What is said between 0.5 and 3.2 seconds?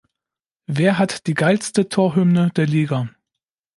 Wer hat die geilste Torhymne der Liga?